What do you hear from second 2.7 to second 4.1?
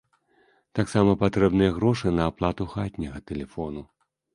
хатняга тэлефону.